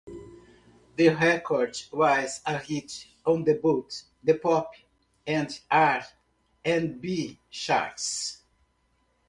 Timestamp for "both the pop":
3.61-4.71